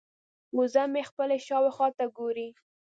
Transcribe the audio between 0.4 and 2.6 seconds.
وزه مې خپلې شاوخوا ته ګوري.